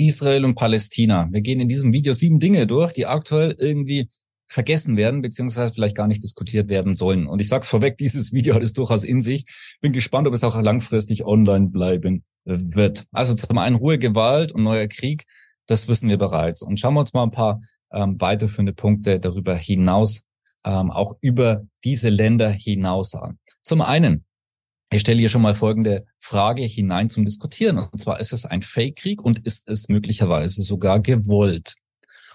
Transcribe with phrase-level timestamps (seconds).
[0.00, 1.28] Israel und Palästina.
[1.30, 4.08] Wir gehen in diesem Video sieben Dinge durch, die aktuell irgendwie
[4.48, 7.26] vergessen werden, beziehungsweise vielleicht gar nicht diskutiert werden sollen.
[7.26, 9.44] Und ich sag's vorweg, dieses Video hat es durchaus in sich.
[9.80, 13.04] Bin gespannt, ob es auch langfristig online bleiben wird.
[13.12, 15.24] Also zum einen Ruhe, Gewalt und neuer Krieg,
[15.66, 16.62] das wissen wir bereits.
[16.62, 17.60] Und schauen wir uns mal ein paar
[17.92, 20.22] ähm, weiterführende Punkte darüber hinaus,
[20.64, 23.38] ähm, auch über diese Länder hinaus an.
[23.62, 24.24] Zum einen
[24.92, 27.78] ich stelle hier schon mal folgende Frage hinein zum Diskutieren.
[27.78, 31.76] Und zwar, ist es ein Fake-Krieg und ist es möglicherweise sogar gewollt?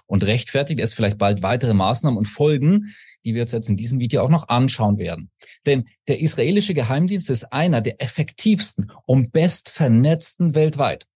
[0.06, 4.22] Und rechtfertigt es vielleicht bald weitere Maßnahmen und Folgen, die wir jetzt in diesem Video
[4.22, 5.30] auch noch anschauen werden.
[5.66, 11.06] Denn der israelische Geheimdienst ist einer der effektivsten und bestvernetzten weltweit.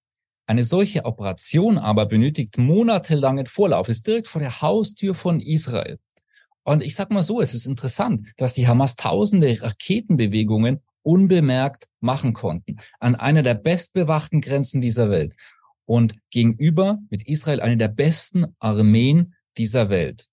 [0.47, 6.01] Eine solche Operation aber benötigt monatelangen Vorlauf, ist direkt vor der Haustür von Israel.
[6.65, 12.33] Und ich sag mal so, es ist interessant, dass die Hamas tausende Raketenbewegungen unbemerkt machen
[12.33, 15.35] konnten, an einer der bestbewachten Grenzen dieser Welt
[15.87, 20.29] und gegenüber mit Israel eine der besten Armeen dieser Welt.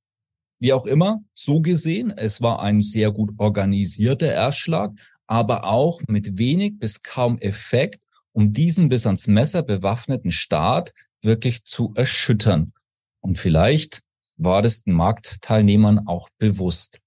[0.60, 4.92] Wie auch immer, so gesehen, es war ein sehr gut organisierter Erstschlag,
[5.28, 8.02] aber auch mit wenig bis kaum Effekt,
[8.34, 12.74] um diesen bis ans Messer bewaffneten Staat wirklich zu erschüttern.
[13.20, 14.02] Und vielleicht
[14.38, 17.00] war das den Marktteilnehmern auch bewusst.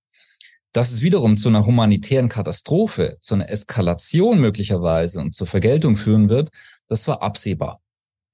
[0.73, 6.29] Dass es wiederum zu einer humanitären Katastrophe, zu einer Eskalation möglicherweise und zur Vergeltung führen
[6.29, 6.51] wird,
[6.87, 7.81] das war absehbar.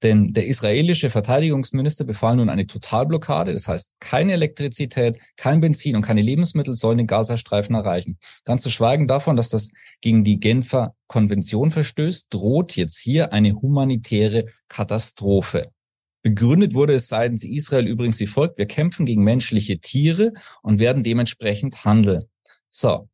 [0.03, 6.03] Denn der israelische Verteidigungsminister befahl nun eine Totalblockade, das heißt keine Elektrizität, kein Benzin und
[6.03, 8.19] keine Lebensmittel sollen den Gazastreifen erreichen.
[8.45, 13.53] Ganz zu schweigen davon, dass das gegen die Genfer Konvention verstößt, droht jetzt hier eine
[13.53, 15.71] humanitäre Katastrophe.
[16.21, 18.57] Begründet wurde es seitens Israel übrigens wie folgt.
[18.57, 22.25] Wir kämpfen gegen menschliche Tiere und werden dementsprechend handeln.
[22.69, 23.09] So.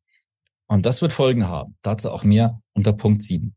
[0.66, 1.76] Und das wird Folgen haben.
[1.82, 3.54] Dazu auch mehr unter Punkt 7.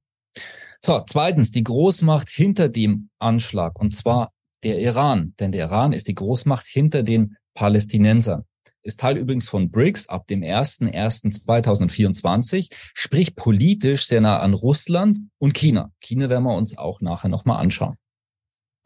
[0.81, 4.31] So, zweitens, die Großmacht hinter dem Anschlag, und zwar
[4.63, 5.33] der Iran.
[5.39, 8.45] Denn der Iran ist die Großmacht hinter den Palästinensern.
[8.83, 15.53] Ist Teil übrigens von BRICS ab dem 01.01.2024, sprich politisch sehr nah an Russland und
[15.53, 15.91] China.
[15.99, 17.97] China werden wir uns auch nachher nochmal anschauen.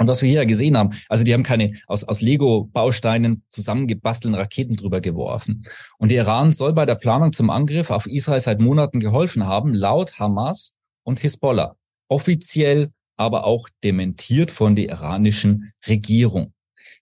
[0.01, 4.75] Und was wir hier gesehen haben, also die haben keine aus, aus Lego-Bausteinen zusammengebastelten Raketen
[4.75, 5.67] drüber geworfen.
[5.99, 9.75] Und der Iran soll bei der Planung zum Angriff auf Israel seit Monaten geholfen haben,
[9.75, 10.73] laut Hamas
[11.03, 11.75] und Hisbollah.
[12.07, 16.51] Offiziell aber auch dementiert von der iranischen Regierung.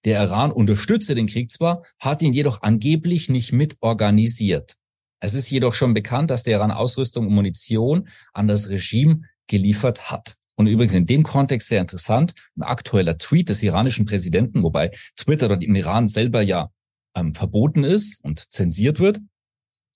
[0.04, 4.74] Der Iran unterstütze den Krieg zwar, hat ihn jedoch angeblich nicht mit organisiert.
[5.22, 10.12] Es ist jedoch schon bekannt, dass der Iran Ausrüstung und Munition an das Regime geliefert
[10.12, 10.36] hat.
[10.60, 15.48] Und übrigens in dem Kontext sehr interessant, ein aktueller Tweet des iranischen Präsidenten, wobei Twitter
[15.48, 16.70] dort im Iran selber ja
[17.16, 19.20] ähm, verboten ist und zensiert wird.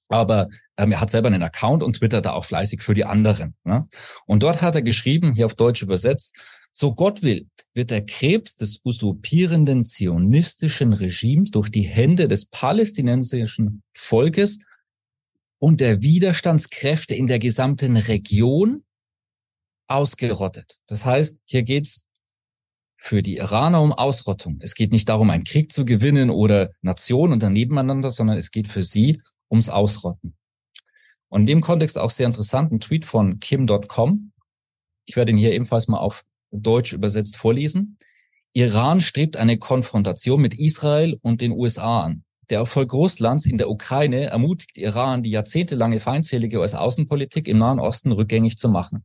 [0.07, 0.47] Aber
[0.77, 3.55] ähm, er hat selber einen Account und twittert da auch fleißig für die anderen.
[3.65, 3.89] Ne?
[4.25, 6.37] Und dort hat er geschrieben, hier auf Deutsch übersetzt,
[6.71, 13.83] so Gott will, wird der Krebs des usurpierenden zionistischen Regimes durch die Hände des palästinensischen
[13.93, 14.59] Volkes
[15.59, 18.85] und der Widerstandskräfte in der gesamten Region
[19.93, 20.77] ausgerottet.
[20.87, 22.05] Das heißt, hier geht's
[22.97, 24.57] für die Iraner um Ausrottung.
[24.61, 28.49] Es geht nicht darum, einen Krieg zu gewinnen oder Nationen und dann nebeneinander, sondern es
[28.49, 29.21] geht für sie
[29.51, 30.35] ums Ausrotten.
[31.29, 34.31] Und in dem Kontext auch sehr interessant, ein Tweet von Kim.com.
[35.05, 37.97] Ich werde ihn hier ebenfalls mal auf Deutsch übersetzt vorlesen.
[38.53, 42.23] Iran strebt eine Konfrontation mit Israel und den USA an.
[42.49, 48.11] Der Erfolg Russlands in der Ukraine ermutigt Iran, die jahrzehntelange feindselige US-Außenpolitik im Nahen Osten
[48.11, 49.03] rückgängig zu machen.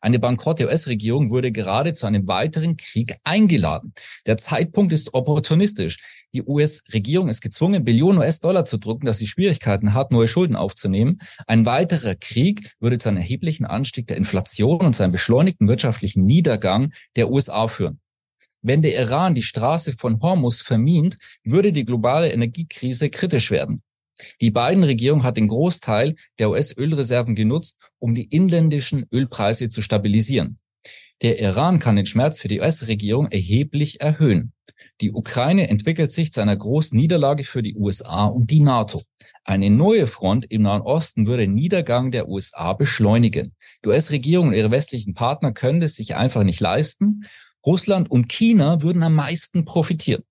[0.00, 3.92] Eine bankrotte US-Regierung wurde gerade zu einem weiteren Krieg eingeladen.
[4.26, 5.98] Der Zeitpunkt ist opportunistisch.
[6.34, 11.18] Die US-Regierung ist gezwungen, Billionen US-Dollar zu drucken, dass sie Schwierigkeiten hat, neue Schulden aufzunehmen.
[11.46, 16.24] Ein weiterer Krieg würde zu einem erheblichen Anstieg der Inflation und zu einem beschleunigten wirtschaftlichen
[16.24, 18.00] Niedergang der USA führen.
[18.60, 23.82] Wenn der Iran die Straße von Hormuz vermint, würde die globale Energiekrise kritisch werden.
[24.40, 30.58] Die beiden Regierungen hat den Großteil der US-Ölreserven genutzt, um die inländischen Ölpreise zu stabilisieren.
[31.22, 34.52] Der Iran kann den Schmerz für die US-Regierung erheblich erhöhen.
[35.00, 39.02] Die Ukraine entwickelt sich zu einer großen Niederlage für die USA und die NATO.
[39.44, 43.54] Eine neue Front im Nahen Osten würde den Niedergang der USA beschleunigen.
[43.84, 47.24] Die US-Regierung und ihre westlichen Partner können es sich einfach nicht leisten,
[47.66, 50.22] Russland und China würden am meisten profitieren.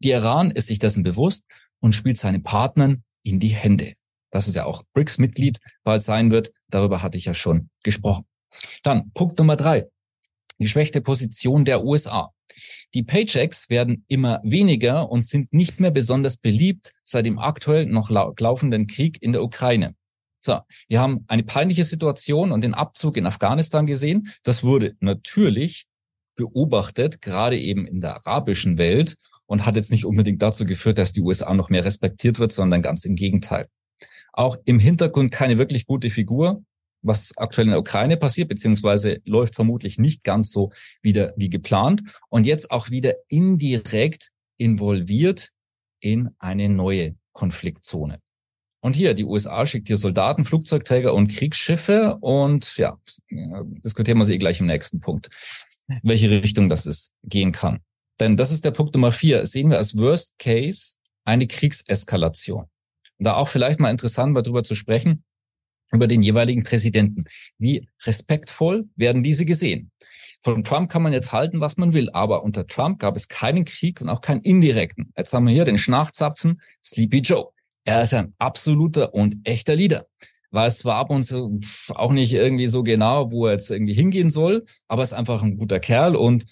[0.00, 1.46] Die Iran ist sich dessen bewusst
[1.80, 3.94] und spielt seine Partnern in die Hände.
[4.30, 6.52] Das ist ja auch BRICS-Mitglied bald sein wird.
[6.68, 8.24] Darüber hatte ich ja schon gesprochen.
[8.82, 9.88] Dann Punkt Nummer drei.
[10.58, 12.30] Die schwächte Position der USA.
[12.94, 18.10] Die Paychecks werden immer weniger und sind nicht mehr besonders beliebt seit dem aktuell noch
[18.10, 19.96] laufenden Krieg in der Ukraine.
[20.38, 24.32] So, wir haben eine peinliche Situation und den Abzug in Afghanistan gesehen.
[24.42, 25.86] Das wurde natürlich
[26.36, 31.12] beobachtet, gerade eben in der arabischen Welt und hat jetzt nicht unbedingt dazu geführt, dass
[31.12, 33.68] die USA noch mehr respektiert wird, sondern ganz im Gegenteil.
[34.32, 36.62] Auch im Hintergrund keine wirklich gute Figur,
[37.02, 42.02] was aktuell in der Ukraine passiert, beziehungsweise läuft vermutlich nicht ganz so wieder wie geplant
[42.30, 45.50] und jetzt auch wieder indirekt involviert
[46.00, 48.20] in eine neue Konfliktzone.
[48.80, 52.98] Und hier, die USA schickt hier Soldaten, Flugzeugträger und Kriegsschiffe und ja,
[53.30, 55.30] diskutieren wir sie gleich im nächsten Punkt,
[56.02, 57.80] welche Richtung das ist, gehen kann.
[58.20, 59.46] Denn das ist der Punkt Nummer vier.
[59.46, 60.94] Sehen wir als Worst Case
[61.24, 62.64] eine Kriegseskalation.
[63.18, 65.24] Und da auch vielleicht mal interessant, mal drüber zu sprechen,
[65.92, 67.24] über den jeweiligen Präsidenten.
[67.58, 69.90] Wie respektvoll werden diese gesehen?
[70.40, 73.64] Von Trump kann man jetzt halten, was man will, aber unter Trump gab es keinen
[73.64, 75.12] Krieg und auch keinen indirekten.
[75.16, 77.48] Jetzt haben wir hier den Schnachzapfen Sleepy Joe.
[77.84, 80.06] Er ist ein absoluter und echter Leader.
[80.50, 81.58] Weiß zwar ab und zu
[81.94, 85.56] auch nicht irgendwie so genau, wo er jetzt irgendwie hingehen soll, aber ist einfach ein
[85.56, 86.44] guter Kerl und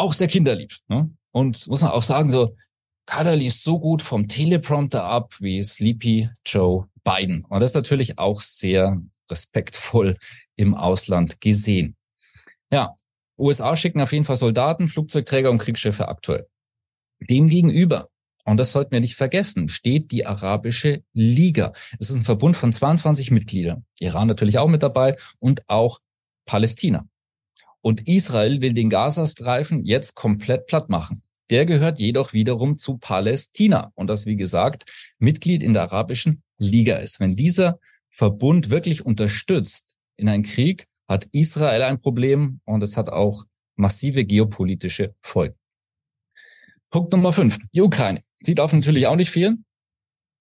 [0.00, 0.72] auch sehr kinderlieb.
[0.88, 1.10] Ne?
[1.32, 2.56] Und muss man auch sagen, so,
[3.06, 7.44] Kader liest so gut vom Teleprompter ab wie Sleepy Joe Biden.
[7.44, 9.00] Und das ist natürlich auch sehr
[9.30, 10.16] respektvoll
[10.56, 11.96] im Ausland gesehen.
[12.70, 12.94] Ja,
[13.38, 16.46] USA schicken auf jeden Fall Soldaten, Flugzeugträger und Kriegsschiffe aktuell.
[17.20, 18.08] Demgegenüber
[18.44, 21.72] und das sollten wir nicht vergessen, steht die Arabische Liga.
[21.98, 23.84] Es ist ein Verbund von 22 Mitgliedern.
[24.00, 26.00] Iran natürlich auch mit dabei und auch
[26.46, 27.06] Palästina.
[27.82, 31.22] Und Israel will den Gazastreifen jetzt komplett platt machen.
[31.50, 36.96] Der gehört jedoch wiederum zu Palästina und das, wie gesagt, Mitglied in der Arabischen Liga
[36.98, 37.18] ist.
[37.18, 37.80] Wenn dieser
[38.10, 43.44] Verbund wirklich unterstützt in einen Krieg, hat Israel ein Problem und es hat auch
[43.74, 45.56] massive geopolitische Folgen.
[46.90, 48.22] Punkt Nummer fünf, die Ukraine.
[48.38, 49.64] Sie darf natürlich auch nicht fehlen,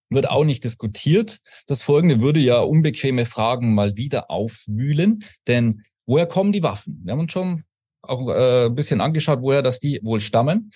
[0.10, 1.40] wird auch nicht diskutiert.
[1.68, 7.00] Das Folgende würde ja unbequeme Fragen mal wieder aufwühlen, denn woher kommen die Waffen?
[7.04, 7.64] Wir haben uns schon
[8.02, 10.72] auch äh, ein bisschen angeschaut, woher das die wohl stammen.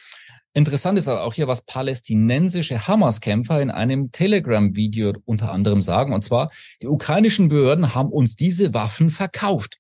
[0.54, 6.14] Interessant ist aber auch hier, was palästinensische Hamas-Kämpfer in einem Telegram-Video unter anderem sagen.
[6.14, 6.52] Und zwar,
[6.84, 9.80] die ukrainischen Behörden haben uns diese Waffen verkauft.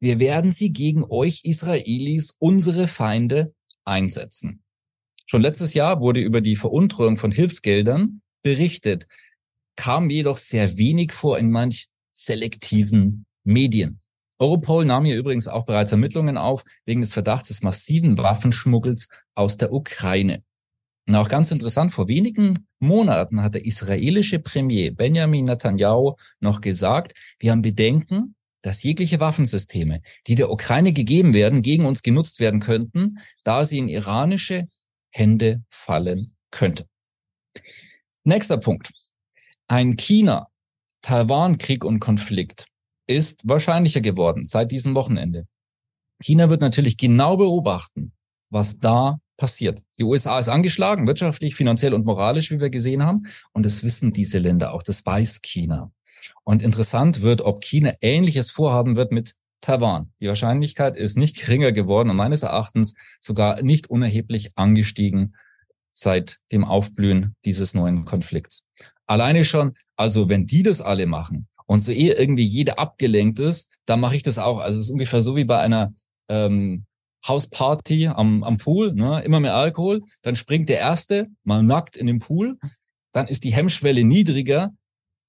[0.00, 3.52] Wir werden sie gegen euch Israelis, unsere Feinde,
[3.84, 4.62] einsetzen.
[5.26, 9.06] Schon letztes Jahr wurde über die Veruntreuung von Hilfsgeldern berichtet,
[9.76, 14.00] kam jedoch sehr wenig vor in manch selektiven Medien.
[14.38, 19.56] Europol nahm hier übrigens auch bereits Ermittlungen auf wegen des Verdachts des massiven Waffenschmuggels aus
[19.56, 20.42] der Ukraine.
[21.06, 27.12] Und auch ganz interessant, vor wenigen Monaten hat der israelische Premier Benjamin Netanyahu noch gesagt,
[27.38, 32.60] wir haben Bedenken, dass jegliche Waffensysteme, die der Ukraine gegeben werden, gegen uns genutzt werden
[32.60, 34.68] könnten, da sie in iranische
[35.10, 36.86] Hände fallen könnte.
[38.24, 38.90] Nächster Punkt.
[39.68, 42.66] Ein China-Taiwan-Krieg und Konflikt
[43.06, 45.46] ist wahrscheinlicher geworden seit diesem Wochenende.
[46.22, 48.12] China wird natürlich genau beobachten,
[48.50, 49.82] was da passiert.
[49.98, 53.26] Die USA ist angeschlagen, wirtschaftlich, finanziell und moralisch, wie wir gesehen haben.
[53.52, 54.82] Und das wissen diese Länder auch.
[54.82, 55.92] Das weiß China.
[56.44, 60.12] Und interessant wird, ob China ähnliches vorhaben wird mit Taiwan.
[60.20, 65.34] Die Wahrscheinlichkeit ist nicht geringer geworden und meines Erachtens sogar nicht unerheblich angestiegen
[65.90, 68.66] seit dem Aufblühen dieses neuen Konflikts.
[69.06, 73.70] Alleine schon, also wenn die das alle machen und so ehe irgendwie jeder abgelenkt ist,
[73.86, 74.58] dann mache ich das auch.
[74.58, 75.92] Also es ist ungefähr so wie bei einer
[76.28, 76.86] ähm,
[77.26, 79.22] Hausparty am, am Pool, ne?
[79.22, 82.58] immer mehr Alkohol, dann springt der Erste mal nackt in den Pool,
[83.12, 84.72] dann ist die Hemmschwelle niedriger,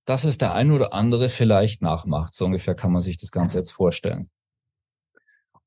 [0.06, 2.34] dass es der ein oder andere vielleicht nachmacht.
[2.34, 4.30] So ungefähr kann man sich das Ganze jetzt vorstellen.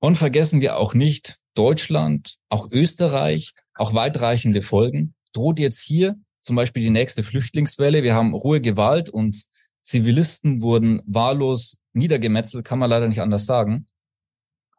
[0.00, 6.54] Und vergessen wir auch nicht, Deutschland, auch Österreich, auch weitreichende Folgen, droht jetzt hier zum
[6.54, 8.04] Beispiel die nächste Flüchtlingswelle.
[8.04, 9.44] Wir haben rohe Gewalt und
[9.82, 13.86] Zivilisten wurden wahllos niedergemetzelt, kann man leider nicht anders sagen.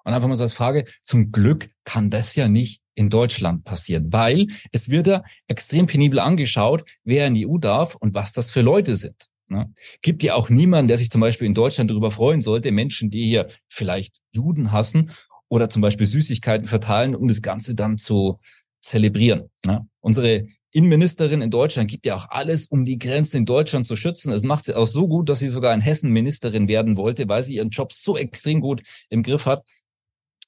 [0.04, 4.12] Und einfach mal so als Frage, zum Glück kann das ja nicht in Deutschland passieren,
[4.12, 8.52] weil es wird ja extrem penibel angeschaut, wer in die EU darf und was das
[8.52, 9.30] für Leute sind.
[9.50, 9.72] Ne?
[10.02, 13.24] Gibt ja auch niemanden, der sich zum Beispiel in Deutschland darüber freuen sollte, Menschen, die
[13.24, 15.12] hier vielleicht Juden hassen
[15.48, 18.40] oder zum Beispiel Süßigkeiten verteilen, um das Ganze dann zu
[18.82, 19.50] zelebrieren.
[19.66, 19.88] Ne?
[20.00, 24.32] Unsere Innenministerin in Deutschland gibt ja auch alles, um die Grenzen in Deutschland zu schützen.
[24.32, 27.42] Es macht sie auch so gut, dass sie sogar in Hessen Ministerin werden wollte, weil
[27.42, 29.64] sie ihren Job so extrem gut im Griff hat.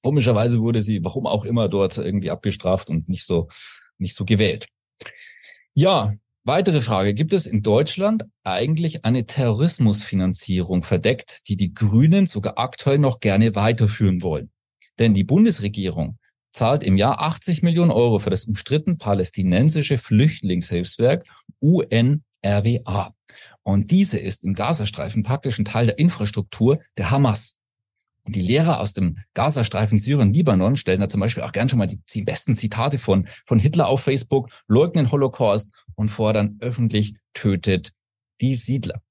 [0.04, 3.48] Komischerweise wurde sie, warum auch immer, dort irgendwie abgestraft und nicht so,
[3.98, 4.68] nicht so gewählt.
[5.74, 6.14] Ja,
[6.44, 7.14] weitere Frage.
[7.14, 13.56] Gibt es in Deutschland eigentlich eine Terrorismusfinanzierung verdeckt, die die Grünen sogar aktuell noch gerne
[13.56, 14.52] weiterführen wollen?
[15.00, 16.18] Denn die Bundesregierung
[16.52, 21.26] zahlt im Jahr 80 Millionen Euro für das umstritten palästinensische Flüchtlingshilfswerk
[21.60, 23.14] UNRWA.
[23.64, 27.58] Und diese ist im Gazastreifen praktisch ein Teil der Infrastruktur der Hamas.
[28.24, 31.80] Und die Lehrer aus dem Gazastreifen Syrien, Libanon stellen da zum Beispiel auch gern schon
[31.80, 37.94] mal die besten Zitate von, von Hitler auf Facebook, leugnen Holocaust und fordern öffentlich tötet
[38.42, 39.02] die Siedler.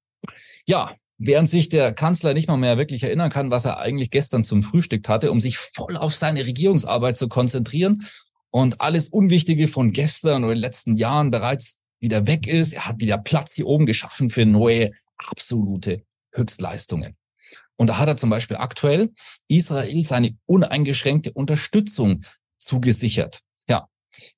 [0.67, 4.43] Ja, während sich der Kanzler nicht mal mehr wirklich erinnern kann, was er eigentlich gestern
[4.43, 8.07] zum Frühstück hatte, um sich voll auf seine Regierungsarbeit zu konzentrieren
[8.51, 12.73] und alles Unwichtige von gestern oder den letzten Jahren bereits wieder weg ist.
[12.73, 17.17] Er hat wieder Platz hier oben geschaffen für neue absolute Höchstleistungen.
[17.77, 19.13] Und da hat er zum Beispiel aktuell
[19.47, 22.25] Israel seine uneingeschränkte Unterstützung
[22.59, 23.41] zugesichert.
[23.69, 23.89] Ja,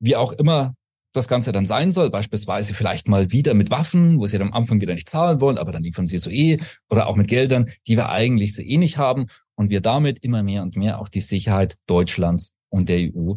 [0.01, 0.75] wie auch immer
[1.13, 4.55] das Ganze dann sein soll, beispielsweise vielleicht mal wieder mit Waffen, wo sie dann am
[4.55, 7.71] Anfang wieder nicht zahlen wollen, aber dann liefern sie so eh, oder auch mit Geldern,
[7.87, 11.09] die wir eigentlich so eh nicht haben und wir damit immer mehr und mehr auch
[11.09, 13.35] die Sicherheit Deutschlands und der EU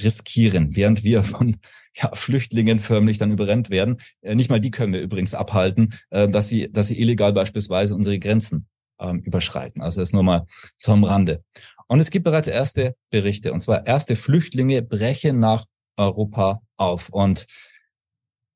[0.00, 1.56] riskieren, während wir von
[1.94, 3.96] ja, Flüchtlingen förmlich dann überrennt werden.
[4.22, 7.94] Äh, nicht mal die können wir übrigens abhalten, äh, dass sie, dass sie illegal beispielsweise
[7.94, 8.68] unsere Grenzen
[9.00, 9.82] ähm, überschreiten.
[9.82, 10.46] Also das nur mal
[10.86, 11.42] am Rande.
[11.88, 15.64] Und es gibt bereits erste Berichte, und zwar erste Flüchtlinge brechen nach
[15.98, 17.10] Europa auf.
[17.10, 17.46] Und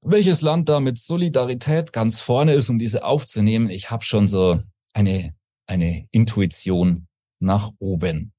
[0.00, 4.60] welches Land da mit Solidarität ganz vorne ist, um diese aufzunehmen, ich habe schon so
[4.92, 5.34] eine,
[5.66, 7.06] eine Intuition
[7.38, 8.32] nach oben.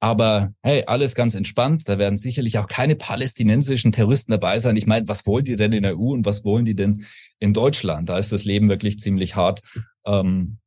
[0.00, 1.88] Aber hey, alles ganz entspannt.
[1.88, 4.76] Da werden sicherlich auch keine palästinensischen Terroristen dabei sein.
[4.76, 7.06] Ich meine, was wollen die denn in der EU und was wollen die denn
[7.38, 8.08] in Deutschland?
[8.10, 9.62] Da ist das Leben wirklich ziemlich hart.
[10.04, 10.58] Ähm,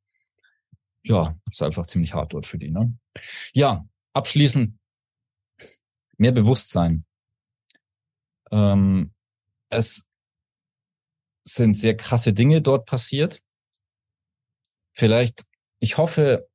[1.03, 2.71] ja, ist einfach ziemlich hart dort für die.
[2.71, 2.97] Ne?
[3.53, 4.73] Ja, abschließend
[6.17, 7.05] mehr Bewusstsein.
[8.51, 9.11] Ähm,
[9.69, 10.05] es
[11.43, 13.41] sind sehr krasse Dinge dort passiert.
[14.93, 15.45] Vielleicht,
[15.79, 16.47] ich hoffe,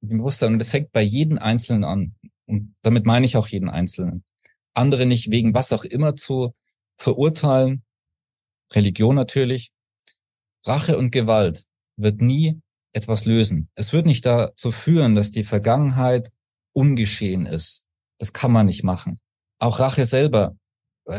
[0.00, 2.14] Bewusstsein, und das hängt bei jedem Einzelnen an.
[2.46, 4.24] Und damit meine ich auch jeden Einzelnen.
[4.74, 6.54] Andere nicht wegen was auch immer zu
[6.96, 7.84] verurteilen.
[8.72, 9.70] Religion natürlich.
[10.66, 11.64] Rache und Gewalt
[11.96, 12.60] wird nie
[12.92, 13.70] etwas lösen.
[13.74, 16.30] Es wird nicht dazu führen, dass die Vergangenheit
[16.72, 17.84] ungeschehen ist.
[18.18, 19.20] Das kann man nicht machen.
[19.58, 20.56] Auch Rache selber.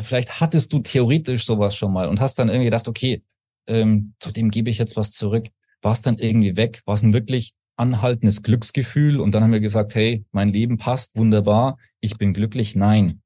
[0.02, 3.24] Vielleicht hattest du theoretisch sowas schon mal und hast dann irgendwie gedacht, okay,
[3.68, 5.48] ähm, zu dem gebe ich jetzt was zurück.
[5.82, 6.82] War es dann irgendwie weg?
[6.86, 9.20] War es ein wirklich anhaltendes Glücksgefühl?
[9.20, 12.76] Und dann haben wir gesagt, hey, mein Leben passt wunderbar, ich bin glücklich.
[12.76, 13.22] Nein.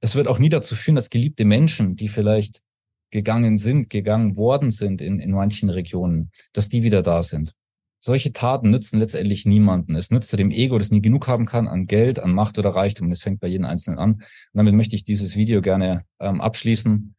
[0.00, 2.62] Es wird auch nie dazu führen, dass geliebte Menschen, die vielleicht
[3.10, 7.54] gegangen sind, gegangen worden sind in, in manchen Regionen, dass die wieder da sind.
[8.00, 9.96] Solche Taten nützen letztendlich niemanden.
[9.96, 13.10] Es nützt dem Ego, das nie genug haben kann an Geld, an Macht oder Reichtum.
[13.10, 14.12] Es fängt bei jedem Einzelnen an.
[14.14, 17.14] Und damit möchte ich dieses Video gerne ähm, abschließen.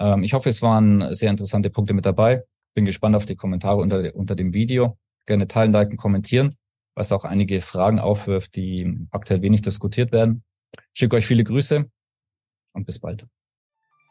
[0.00, 2.42] Ähm, ich hoffe, es waren sehr interessante Punkte mit dabei.
[2.74, 4.98] Bin gespannt auf die Kommentare unter, unter dem Video.
[5.26, 6.56] Gerne teilen, liken, kommentieren,
[6.96, 10.42] was auch einige Fragen aufwirft, die aktuell wenig diskutiert werden.
[10.92, 11.84] Ich schicke euch viele Grüße
[12.72, 13.26] und bis bald.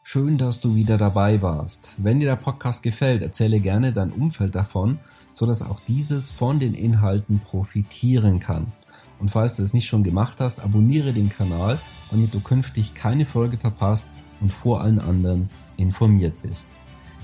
[0.06, 1.94] Schön, dass du wieder dabei warst.
[1.96, 4.98] Wenn dir der Podcast gefällt, erzähle gerne dein Umfeld davon,
[5.34, 8.72] so dass auch dieses von den Inhalten profitieren kann.
[9.18, 11.78] Und falls du es nicht schon gemacht hast, abonniere den Kanal,
[12.10, 14.08] damit du künftig keine Folge verpasst
[14.40, 16.70] und vor allen anderen informiert bist.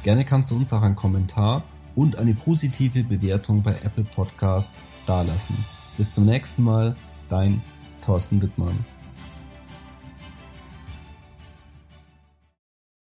[0.03, 1.63] Gerne kannst du uns auch einen Kommentar
[1.95, 4.73] und eine positive Bewertung bei Apple Podcast
[5.07, 5.57] dalassen.
[5.97, 6.97] Bis zum nächsten Mal,
[7.29, 7.61] dein
[8.05, 9.00] Thorsten Wittmann.